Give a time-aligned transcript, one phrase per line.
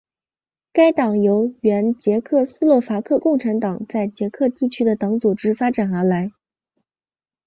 [0.73, 6.31] 该党由原捷克斯洛伐克共产党在捷克地区的党组织发展而来。